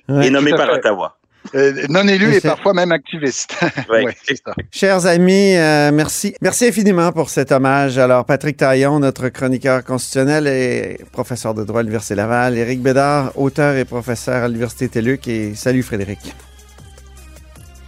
Ouais. 0.09 0.27
est 0.27 0.31
nommé 0.31 0.51
par 0.51 0.67
fait. 0.67 0.75
Ottawa. 0.75 1.17
euh, 1.55 1.87
non 1.89 2.07
élus 2.07 2.35
Et 2.35 2.37
et 2.37 2.41
parfois 2.43 2.75
même 2.75 2.93
activistes. 2.93 3.57
Ouais. 3.89 4.05
Ouais, 4.05 4.17
c'est 4.23 4.37
ça. 4.37 4.53
Chers 4.71 5.07
amis, 5.07 5.57
euh, 5.57 5.91
merci. 5.93 6.35
Merci 6.43 6.67
infiniment 6.67 7.11
pour 7.13 7.31
cet 7.31 7.51
hommage. 7.53 7.97
Alors, 7.97 8.25
Patrick 8.27 8.59
Taillon, 8.59 9.01
notre 9.01 9.29
chroniqueur 9.31 9.83
constitutionnel 9.83 10.47
et 10.47 10.99
professeur 11.11 11.55
de 11.55 11.65
droit 11.65 11.81
à 11.81 11.83
l'Université 11.83 12.15
Laval. 12.15 12.59
Éric 12.59 12.83
Bédard, 12.83 13.33
auteur 13.37 13.75
et 13.77 13.87
professeur 13.87 14.45
à 14.45 14.49
l'Université 14.49 14.89
TELUC. 14.89 15.27
Et 15.29 15.55
salut 15.55 15.83
Frédéric. 15.83 16.35